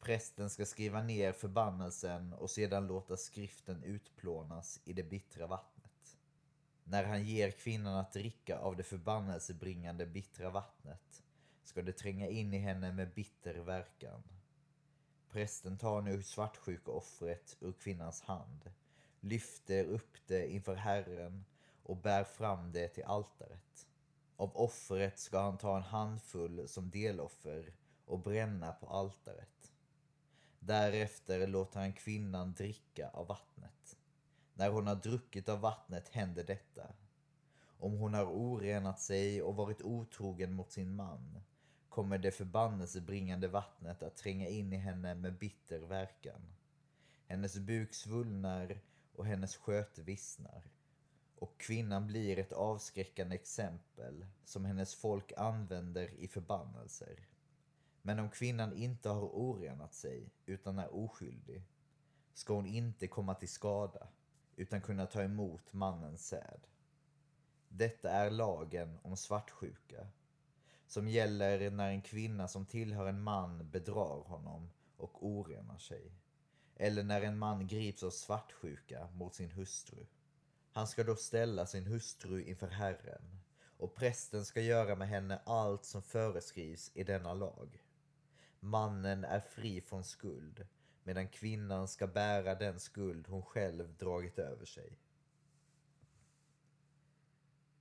Prästen 0.00 0.50
ska 0.50 0.66
skriva 0.66 1.02
ner 1.02 1.32
förbannelsen 1.32 2.32
och 2.32 2.50
sedan 2.50 2.86
låta 2.86 3.16
skriften 3.16 3.82
utplånas 3.82 4.80
i 4.84 4.92
det 4.92 5.02
bittra 5.02 5.46
vattnet. 5.46 5.77
När 6.90 7.04
han 7.04 7.24
ger 7.24 7.50
kvinnan 7.50 7.94
att 7.94 8.12
dricka 8.12 8.58
av 8.58 8.76
det 8.76 8.82
förbannelsebringande 8.82 10.06
bittra 10.06 10.50
vattnet 10.50 11.22
ska 11.64 11.82
det 11.82 11.92
tränga 11.92 12.28
in 12.28 12.54
i 12.54 12.58
henne 12.58 12.92
med 12.92 13.14
bitter 13.14 13.54
verkan. 13.54 14.22
Prästen 15.30 15.78
tar 15.78 16.02
nu 16.02 16.22
svartsjukeoffret 16.22 17.56
ur 17.60 17.72
kvinnans 17.72 18.22
hand, 18.22 18.70
lyfter 19.20 19.84
upp 19.84 20.16
det 20.26 20.52
inför 20.52 20.74
Herren 20.74 21.44
och 21.82 21.96
bär 21.96 22.24
fram 22.24 22.72
det 22.72 22.88
till 22.88 23.04
altaret. 23.04 23.88
Av 24.36 24.56
offret 24.56 25.18
ska 25.18 25.40
han 25.40 25.58
ta 25.58 25.76
en 25.76 25.82
handfull 25.82 26.68
som 26.68 26.90
deloffer 26.90 27.72
och 28.04 28.18
bränna 28.18 28.72
på 28.72 28.86
altaret. 28.86 29.72
Därefter 30.58 31.46
låter 31.46 31.80
han 31.80 31.92
kvinnan 31.92 32.52
dricka 32.52 33.08
av 33.08 33.26
vattnet. 33.26 33.97
När 34.58 34.70
hon 34.70 34.86
har 34.86 34.94
druckit 34.94 35.48
av 35.48 35.60
vattnet 35.60 36.08
händer 36.08 36.44
detta. 36.44 36.92
Om 37.78 37.98
hon 37.98 38.14
har 38.14 38.24
orenat 38.24 39.00
sig 39.00 39.42
och 39.42 39.56
varit 39.56 39.82
otrogen 39.82 40.52
mot 40.52 40.72
sin 40.72 40.96
man 40.96 41.40
kommer 41.88 42.18
det 42.18 42.30
förbannelsebringande 42.30 43.48
vattnet 43.48 44.02
att 44.02 44.16
tränga 44.16 44.48
in 44.48 44.72
i 44.72 44.76
henne 44.76 45.14
med 45.14 45.38
bitter 45.38 45.78
verkan. 45.78 46.40
Hennes 47.26 47.58
buk 47.58 47.94
svullnar 47.94 48.80
och 49.12 49.26
hennes 49.26 49.56
sköte 49.56 50.02
vissnar. 50.02 50.62
Och 51.38 51.60
kvinnan 51.60 52.06
blir 52.06 52.38
ett 52.38 52.52
avskräckande 52.52 53.34
exempel 53.34 54.26
som 54.44 54.64
hennes 54.64 54.94
folk 54.94 55.32
använder 55.36 56.14
i 56.14 56.28
förbannelser. 56.28 57.26
Men 58.02 58.18
om 58.18 58.30
kvinnan 58.30 58.72
inte 58.72 59.08
har 59.08 59.36
orenat 59.36 59.94
sig 59.94 60.30
utan 60.46 60.78
är 60.78 60.94
oskyldig 60.94 61.62
ska 62.34 62.54
hon 62.54 62.66
inte 62.66 63.06
komma 63.06 63.34
till 63.34 63.48
skada 63.48 64.08
utan 64.58 64.80
kunna 64.80 65.06
ta 65.06 65.22
emot 65.22 65.72
mannens 65.72 66.26
säd. 66.26 66.60
Detta 67.68 68.10
är 68.10 68.30
lagen 68.30 68.98
om 69.02 69.16
svartsjuka 69.16 70.06
som 70.86 71.08
gäller 71.08 71.70
när 71.70 71.88
en 71.88 72.02
kvinna 72.02 72.48
som 72.48 72.66
tillhör 72.66 73.06
en 73.06 73.22
man 73.22 73.70
bedrar 73.70 74.22
honom 74.22 74.70
och 74.96 75.26
orenar 75.26 75.78
sig. 75.78 76.12
Eller 76.76 77.02
när 77.02 77.22
en 77.22 77.38
man 77.38 77.66
grips 77.66 78.02
av 78.02 78.10
svartsjuka 78.10 79.08
mot 79.14 79.34
sin 79.34 79.50
hustru. 79.50 80.06
Han 80.72 80.86
ska 80.86 81.04
då 81.04 81.16
ställa 81.16 81.66
sin 81.66 81.86
hustru 81.86 82.42
inför 82.44 82.68
Herren 82.68 83.40
och 83.76 83.94
prästen 83.94 84.44
ska 84.44 84.60
göra 84.60 84.94
med 84.94 85.08
henne 85.08 85.40
allt 85.44 85.84
som 85.84 86.02
föreskrivs 86.02 86.90
i 86.94 87.04
denna 87.04 87.34
lag. 87.34 87.82
Mannen 88.60 89.24
är 89.24 89.40
fri 89.40 89.80
från 89.80 90.04
skuld 90.04 90.66
medan 91.08 91.28
kvinnan 91.28 91.88
ska 91.88 92.06
bära 92.06 92.54
den 92.54 92.80
skuld 92.80 93.28
hon 93.28 93.42
själv 93.42 93.96
dragit 93.96 94.38
över 94.38 94.66
sig. 94.66 94.98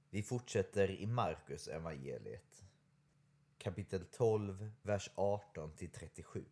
Vi 0.10 0.24
fortsätter 0.24 0.92
i 0.92 1.06
Markus 1.06 1.68
evangeliet 1.68 2.66
kapitel 3.58 4.06
12, 4.06 4.72
vers 4.82 5.10
18 5.16 5.76
till 5.76 5.90
37. 5.90 6.46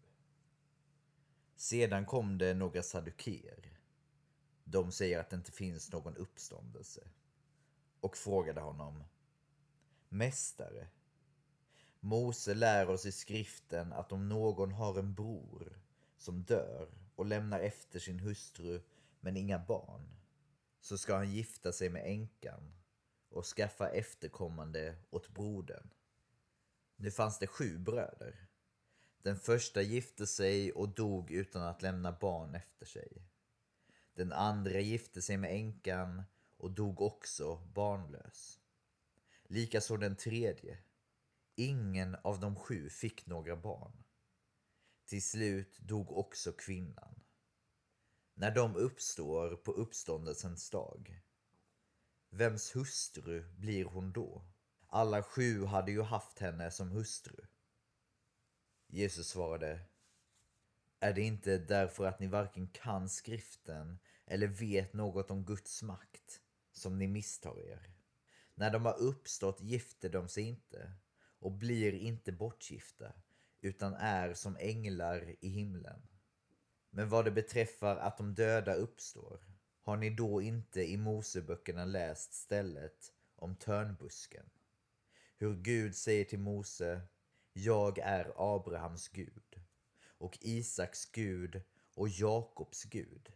Sedan 1.56 2.06
kom 2.06 2.38
det 2.38 2.54
några 2.54 2.84
saduker. 2.84 3.80
De 4.64 4.92
säger 4.92 5.20
att 5.20 5.30
det 5.30 5.36
inte 5.36 5.52
finns 5.52 5.92
någon 5.92 6.18
uppståndelse. 6.18 7.08
Och 8.00 8.18
frågade 8.18 8.62
honom. 8.62 9.04
Mästare, 10.10 10.88
Mose 12.00 12.54
lär 12.54 12.90
oss 12.90 13.06
i 13.06 13.12
skriften 13.12 13.94
att 13.94 14.12
om 14.12 14.30
någon 14.30 14.72
har 14.72 15.00
en 15.00 15.14
bror 15.14 15.85
som 16.26 16.44
dör 16.44 16.90
och 17.16 17.26
lämnar 17.26 17.60
efter 17.60 18.00
sin 18.00 18.20
hustru 18.20 18.82
men 19.20 19.38
inga 19.38 19.60
barn, 19.60 20.16
så 20.82 20.98
ska 20.98 21.16
han 21.16 21.32
gifta 21.32 21.72
sig 21.72 21.90
med 21.90 22.06
änkan 22.06 22.74
och 23.30 23.46
skaffa 23.46 23.90
efterkommande 23.90 24.96
åt 25.10 25.30
brodern. 25.30 25.90
Nu 26.96 27.12
fanns 27.12 27.40
det 27.40 27.48
sju 27.48 27.78
bröder. 27.78 28.48
Den 29.24 29.40
första 29.40 29.82
gifte 29.82 30.28
sig 30.28 30.72
och 30.72 30.90
dog 30.90 31.32
utan 31.32 31.62
att 31.62 31.82
lämna 31.82 32.12
barn 32.12 32.56
efter 32.56 32.86
sig. 32.86 33.28
Den 34.14 34.32
andra 34.32 34.80
gifte 34.80 35.22
sig 35.22 35.38
med 35.38 35.52
änkan 35.52 36.24
och 36.58 36.72
dog 36.72 37.02
också 37.02 37.56
barnlös. 37.56 38.60
Likaså 39.44 39.98
den 39.98 40.16
tredje. 40.16 40.78
Ingen 41.56 42.16
av 42.16 42.40
de 42.40 42.56
sju 42.56 42.90
fick 42.90 43.26
några 43.26 43.56
barn. 43.56 44.05
Till 45.06 45.24
slut 45.24 45.80
dog 45.80 46.12
också 46.12 46.52
kvinnan. 46.52 47.20
När 48.34 48.52
de 48.52 48.76
uppstår 48.76 49.56
på 49.56 49.72
uppståndelsens 49.72 50.70
dag, 50.70 51.22
vems 52.30 52.76
hustru 52.76 53.44
blir 53.58 53.86
hon 53.86 54.12
då? 54.12 54.46
Alla 54.88 55.24
sju 55.24 55.66
hade 55.66 55.92
ju 55.92 56.02
haft 56.02 56.40
henne 56.40 56.72
som 56.72 56.92
hustru. 56.92 57.46
Jesus 58.88 59.28
svarade 59.28 59.82
Är 61.00 61.14
det 61.14 61.22
inte 61.22 61.58
därför 61.58 62.06
att 62.06 62.20
ni 62.20 62.28
varken 62.28 62.68
kan 62.68 63.10
skriften 63.10 64.00
eller 64.26 64.48
vet 64.48 64.94
något 64.94 65.32
om 65.32 65.46
Guds 65.46 65.84
makt 65.84 66.42
som 66.72 66.98
ni 66.98 67.08
misstar 67.08 67.60
er? 67.60 67.94
När 68.56 68.72
de 68.72 68.86
har 68.86 68.98
uppstått 68.98 69.62
gifter 69.62 70.10
de 70.10 70.30
sig 70.30 70.44
inte 70.44 70.92
och 71.40 71.52
blir 71.52 71.94
inte 71.94 72.32
bortgifta 72.32 73.14
utan 73.62 73.94
är 73.94 74.34
som 74.34 74.58
änglar 74.60 75.36
i 75.42 75.50
himlen. 75.50 76.02
Men 76.90 77.10
vad 77.10 77.26
det 77.26 77.32
beträffar 77.32 77.98
att 77.98 78.18
de 78.18 78.36
döda 78.36 78.74
uppstår 78.74 79.40
har 79.82 79.98
ni 79.98 80.10
då 80.10 80.42
inte 80.42 80.82
i 80.82 80.98
Moseböckerna 80.98 81.86
läst 81.86 82.34
stället 82.34 83.14
om 83.36 83.56
törnbusken 83.56 84.50
hur 85.38 85.56
Gud 85.56 85.96
säger 85.96 86.26
till 86.26 86.40
Mose 86.40 87.02
Jag 87.54 87.98
är 87.98 88.56
Abrahams 88.56 89.08
Gud 89.08 89.62
och 90.08 90.38
Isaks 90.42 91.06
Gud 91.06 91.62
och 91.96 92.10
Jakobs 92.10 92.84
Gud. 92.84 93.32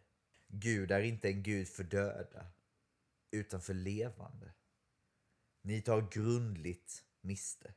Gud 0.47 0.91
är 0.91 1.01
inte 1.01 1.29
en 1.29 1.43
Gud 1.43 1.67
för 1.67 1.83
döda 1.83 2.47
utan 3.31 3.61
för 3.61 3.73
levande. 3.73 4.53
Ni 5.61 5.81
tar 5.81 6.09
grundligt 6.11 7.03
miste. 7.21 7.73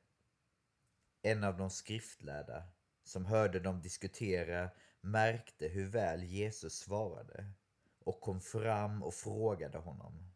En 1.22 1.44
av 1.44 1.56
de 1.56 1.70
skriftlärda 1.70 2.64
som 3.04 3.26
hörde 3.26 3.60
dem 3.60 3.80
diskutera 3.80 4.70
märkte 5.00 5.68
hur 5.68 5.86
väl 5.86 6.24
Jesus 6.24 6.78
svarade 6.78 7.52
och 7.98 8.20
kom 8.20 8.40
fram 8.40 9.02
och 9.02 9.14
frågade 9.14 9.78
honom. 9.78 10.32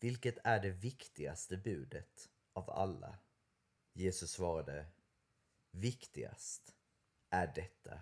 Vilket 0.00 0.38
är 0.44 0.60
det 0.60 0.70
viktigaste 0.70 1.56
budet? 1.56 2.28
av 2.58 2.70
alla. 2.70 3.18
Jesus 3.92 4.30
svarade, 4.30 4.86
viktigast 5.70 6.74
är 7.30 7.52
detta. 7.54 8.00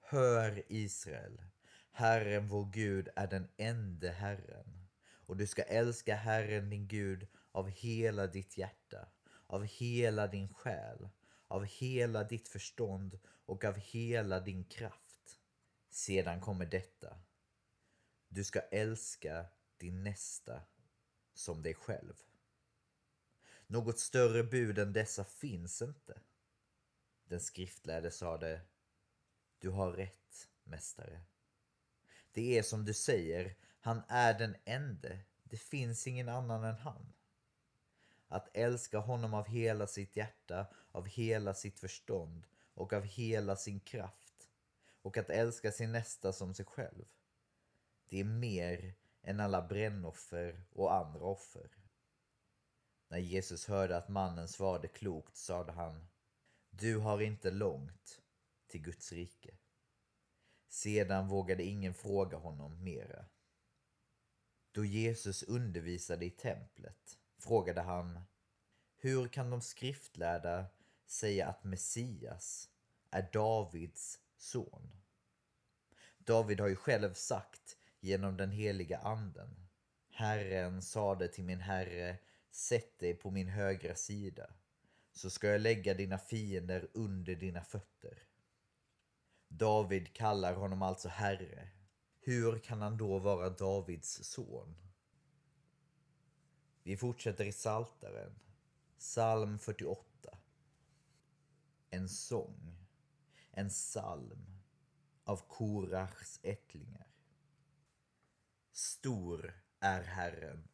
Hör 0.00 0.62
Israel, 0.68 1.42
Herren 1.90 2.48
vår 2.48 2.64
Gud 2.64 3.08
är 3.16 3.26
den 3.26 3.48
enda 3.56 4.10
Herren 4.10 4.88
och 5.26 5.36
du 5.36 5.46
ska 5.46 5.62
älska 5.62 6.14
Herren 6.14 6.70
din 6.70 6.88
Gud 6.88 7.26
av 7.52 7.68
hela 7.68 8.26
ditt 8.26 8.58
hjärta, 8.58 9.08
av 9.46 9.64
hela 9.64 10.26
din 10.26 10.54
själ, 10.54 11.08
av 11.48 11.64
hela 11.64 12.24
ditt 12.24 12.48
förstånd 12.48 13.18
och 13.46 13.64
av 13.64 13.76
hela 13.76 14.40
din 14.40 14.64
kraft. 14.64 15.40
Sedan 15.90 16.40
kommer 16.40 16.66
detta. 16.66 17.18
Du 18.28 18.44
ska 18.44 18.60
älska 18.60 19.46
din 19.76 20.04
nästa 20.04 20.62
som 21.34 21.62
dig 21.62 21.74
själv. 21.74 22.14
Något 23.66 23.98
större 23.98 24.44
bud 24.44 24.78
än 24.78 24.92
dessa 24.92 25.24
finns 25.24 25.82
inte. 25.82 26.20
Den 27.24 27.40
skriftlärde 27.40 28.10
sade, 28.10 28.60
du 29.58 29.68
har 29.68 29.92
rätt, 29.92 30.48
mästare. 30.64 31.20
Det 32.32 32.58
är 32.58 32.62
som 32.62 32.84
du 32.84 32.94
säger, 32.94 33.56
han 33.80 34.02
är 34.08 34.38
den 34.38 34.56
ende. 34.64 35.18
Det 35.42 35.56
finns 35.56 36.06
ingen 36.06 36.28
annan 36.28 36.64
än 36.64 36.76
han. 36.76 37.12
Att 38.28 38.56
älska 38.56 38.98
honom 38.98 39.34
av 39.34 39.46
hela 39.46 39.86
sitt 39.86 40.16
hjärta, 40.16 40.66
av 40.92 41.06
hela 41.06 41.54
sitt 41.54 41.80
förstånd 41.80 42.46
och 42.74 42.92
av 42.92 43.02
hela 43.02 43.56
sin 43.56 43.80
kraft. 43.80 44.48
Och 45.02 45.16
att 45.16 45.30
älska 45.30 45.72
sin 45.72 45.92
nästa 45.92 46.32
som 46.32 46.54
sig 46.54 46.64
själv. 46.64 47.04
Det 48.08 48.20
är 48.20 48.24
mer 48.24 48.94
än 49.22 49.40
alla 49.40 49.68
brännoffer 49.68 50.64
och 50.70 50.94
andra 50.94 51.20
offer. 51.20 51.76
När 53.08 53.18
Jesus 53.18 53.66
hörde 53.66 53.96
att 53.96 54.08
mannen 54.08 54.48
svarade 54.48 54.88
klokt 54.88 55.36
sade 55.36 55.72
han 55.72 56.08
Du 56.70 56.96
har 56.96 57.20
inte 57.20 57.50
långt 57.50 58.22
till 58.66 58.82
Guds 58.82 59.12
rike. 59.12 59.58
Sedan 60.68 61.28
vågade 61.28 61.62
ingen 61.62 61.94
fråga 61.94 62.36
honom 62.36 62.84
mera. 62.84 63.24
Då 64.72 64.84
Jesus 64.84 65.42
undervisade 65.42 66.24
i 66.24 66.30
templet 66.30 67.18
frågade 67.38 67.80
han 67.80 68.20
Hur 68.96 69.28
kan 69.28 69.50
de 69.50 69.60
skriftlärda 69.60 70.66
säga 71.06 71.48
att 71.48 71.64
Messias 71.64 72.68
är 73.10 73.28
Davids 73.32 74.18
son. 74.36 74.92
David 76.18 76.60
har 76.60 76.68
ju 76.68 76.76
själv 76.76 77.14
sagt 77.14 77.76
genom 78.00 78.36
den 78.36 78.50
heliga 78.50 78.98
anden. 78.98 79.68
Herren 80.10 80.82
sade 80.82 81.28
till 81.28 81.44
min 81.44 81.60
herre, 81.60 82.18
sätt 82.50 82.98
dig 82.98 83.14
på 83.14 83.30
min 83.30 83.48
högra 83.48 83.94
sida, 83.94 84.50
så 85.12 85.30
ska 85.30 85.48
jag 85.48 85.60
lägga 85.60 85.94
dina 85.94 86.18
fiender 86.18 86.88
under 86.94 87.34
dina 87.34 87.64
fötter. 87.64 88.22
David 89.48 90.12
kallar 90.12 90.54
honom 90.54 90.82
alltså 90.82 91.08
herre. 91.08 91.68
Hur 92.20 92.58
kan 92.58 92.82
han 92.82 92.98
då 92.98 93.18
vara 93.18 93.50
Davids 93.50 94.24
son? 94.24 94.87
Vi 96.88 96.96
fortsätter 96.96 97.44
i 97.44 97.52
Saltaren, 97.52 98.40
psalm 98.98 99.58
48. 99.58 100.38
En 101.90 102.08
sång, 102.08 102.76
en 103.50 103.68
psalm 103.68 104.60
av 105.24 105.36
Korachs 105.48 106.40
ättlingar. 106.42 107.06
Stor 108.72 109.62
är 109.80 110.02
Herren. 110.02 110.68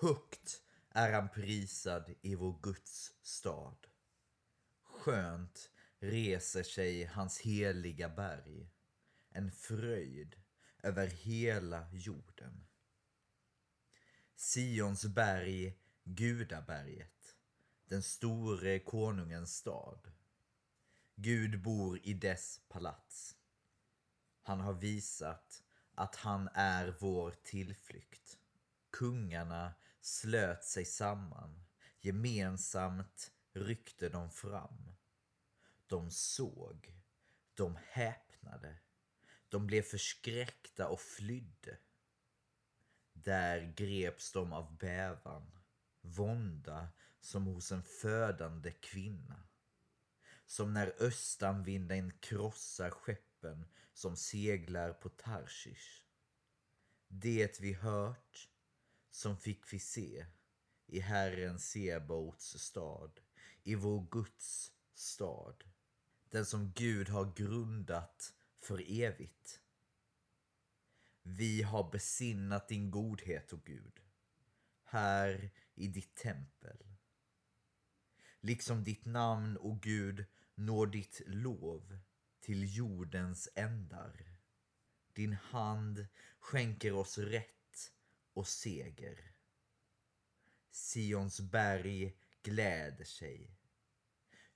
Högt 0.00 0.62
är 0.90 1.12
han 1.12 1.28
prisad 1.28 2.14
i 2.22 2.34
vår 2.34 2.58
Guds 2.62 3.14
stad. 3.22 3.86
Skönt 4.82 5.70
reser 5.98 6.62
sig 6.62 7.04
hans 7.04 7.40
heliga 7.40 8.08
berg, 8.08 8.70
en 9.30 9.52
fröjd 9.52 10.36
över 10.82 11.06
hela 11.06 11.88
jorden. 11.92 12.67
Sions 14.40 15.04
berg, 15.04 15.78
Gudaberget, 16.04 17.36
den 17.88 18.02
store 18.02 18.78
konungens 18.78 19.56
stad. 19.56 20.12
Gud 21.14 21.62
bor 21.62 21.98
i 22.02 22.14
dess 22.14 22.60
palats. 22.68 23.36
Han 24.42 24.60
har 24.60 24.72
visat 24.72 25.62
att 25.94 26.16
han 26.16 26.48
är 26.54 26.96
vår 26.98 27.34
tillflykt. 27.42 28.38
Kungarna 28.90 29.74
slöt 30.00 30.64
sig 30.64 30.84
samman, 30.84 31.64
gemensamt 32.00 33.32
ryckte 33.52 34.08
de 34.08 34.30
fram. 34.30 34.92
De 35.86 36.10
såg, 36.10 36.94
de 37.54 37.78
häpnade, 37.88 38.78
de 39.48 39.66
blev 39.66 39.82
förskräckta 39.82 40.88
och 40.88 41.00
flydde. 41.00 41.78
Där 43.24 43.72
greps 43.76 44.32
de 44.32 44.52
av 44.52 44.76
bävan, 44.76 45.58
vånda 46.00 46.88
som 47.20 47.46
hos 47.46 47.72
en 47.72 47.82
födande 47.82 48.70
kvinna. 48.70 49.42
Som 50.46 50.72
när 50.74 50.94
östanvinden 50.98 52.18
krossar 52.18 52.90
skeppen 52.90 53.66
som 53.92 54.16
seglar 54.16 54.92
på 54.92 55.08
Tarshish. 55.08 56.02
Det 57.08 57.60
vi 57.60 57.72
hört, 57.72 58.48
som 59.10 59.36
fick 59.36 59.72
vi 59.72 59.78
se 59.78 60.26
i 60.86 61.00
Herren 61.00 61.58
Sebaots 61.58 62.58
stad, 62.58 63.20
i 63.62 63.74
vår 63.74 64.06
Guds 64.10 64.72
stad. 64.94 65.64
Den 66.30 66.46
som 66.46 66.72
Gud 66.72 67.08
har 67.08 67.32
grundat 67.36 68.34
för 68.58 69.02
evigt. 69.02 69.60
Vi 71.30 71.62
har 71.62 71.90
besinnat 71.90 72.68
din 72.68 72.90
godhet, 72.90 73.52
o 73.52 73.60
Gud, 73.64 74.00
här 74.82 75.50
i 75.74 75.86
ditt 75.86 76.14
tempel. 76.14 76.86
Liksom 78.40 78.84
ditt 78.84 79.04
namn, 79.04 79.58
o 79.58 79.78
Gud, 79.82 80.24
når 80.54 80.86
ditt 80.86 81.22
lov 81.26 81.98
till 82.40 82.76
jordens 82.76 83.48
ändar. 83.54 84.38
Din 85.12 85.32
hand 85.32 86.06
skänker 86.38 86.92
oss 86.92 87.18
rätt 87.18 87.92
och 88.32 88.48
seger. 88.48 89.32
Sions 90.70 91.40
berg 91.40 92.16
gläder 92.42 93.04
sig. 93.04 93.50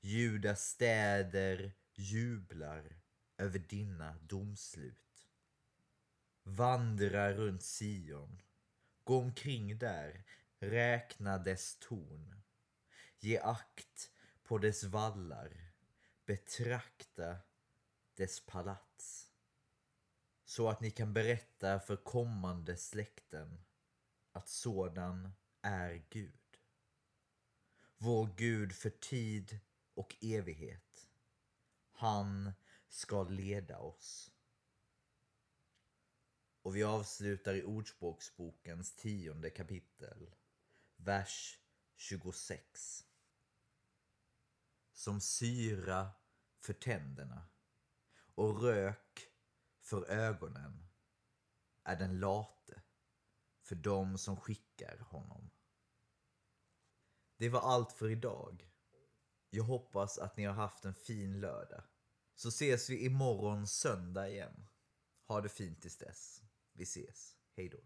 Judas 0.00 0.68
städer 0.68 1.72
jublar 1.94 3.00
över 3.36 3.58
dina 3.58 4.18
domslut. 4.18 5.11
Vandra 6.44 7.32
runt 7.32 7.62
Sion, 7.62 8.42
gå 9.04 9.18
omkring 9.18 9.78
där, 9.78 10.24
räkna 10.58 11.38
dess 11.38 11.76
torn. 11.80 12.42
Ge 13.18 13.38
akt 13.38 14.10
på 14.42 14.58
dess 14.58 14.84
vallar, 14.84 15.72
betrakta 16.26 17.36
dess 18.14 18.46
palats. 18.46 19.30
Så 20.44 20.68
att 20.68 20.80
ni 20.80 20.90
kan 20.90 21.12
berätta 21.12 21.80
för 21.80 21.96
kommande 21.96 22.76
släkten 22.76 23.64
att 24.32 24.48
sådan 24.48 25.32
är 25.62 26.04
Gud. 26.10 26.58
Vår 27.98 28.34
Gud 28.36 28.72
för 28.72 28.90
tid 28.90 29.58
och 29.94 30.16
evighet. 30.20 31.08
Han 31.92 32.52
ska 32.88 33.22
leda 33.22 33.78
oss. 33.78 34.31
Och 36.62 36.76
vi 36.76 36.82
avslutar 36.82 37.54
i 37.54 37.64
Ordspråksbokens 37.64 38.96
tionde 38.96 39.50
kapitel, 39.50 40.34
vers 40.96 41.58
26. 41.96 43.04
Som 44.92 45.20
syra 45.20 46.10
för 46.58 46.72
tänderna 46.72 47.48
och 48.34 48.62
rök 48.62 49.28
för 49.80 50.10
ögonen 50.10 50.88
är 51.84 51.96
den 51.96 52.20
late 52.20 52.82
för 53.62 53.74
dem 53.74 54.18
som 54.18 54.36
skickar 54.36 54.98
honom. 54.98 55.50
Det 57.36 57.48
var 57.48 57.60
allt 57.60 57.92
för 57.92 58.08
idag. 58.08 58.70
Jag 59.50 59.64
hoppas 59.64 60.18
att 60.18 60.36
ni 60.36 60.44
har 60.44 60.54
haft 60.54 60.84
en 60.84 60.94
fin 60.94 61.40
lördag. 61.40 61.82
Så 62.34 62.48
ses 62.48 62.90
vi 62.90 63.04
imorgon 63.04 63.66
söndag 63.66 64.28
igen. 64.28 64.68
Ha 65.26 65.40
det 65.40 65.48
fint 65.48 65.82
tills 65.82 65.96
dess. 65.96 66.42
Vi 66.74 66.82
ses. 66.82 67.36
Hej 67.56 67.68
då. 67.68 67.78